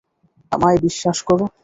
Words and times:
আমায় 0.51 0.77
বিশ্বাস 0.85 1.17
কর। 1.27 1.39